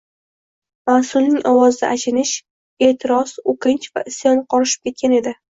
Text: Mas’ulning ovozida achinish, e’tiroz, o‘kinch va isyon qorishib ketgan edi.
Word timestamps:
Mas’ulning 0.91 1.43
ovozida 1.51 1.91
achinish, 1.97 2.33
e’tiroz, 2.89 3.37
o‘kinch 3.55 3.89
va 3.99 4.07
isyon 4.15 4.45
qorishib 4.57 4.91
ketgan 4.93 5.19
edi. 5.23 5.39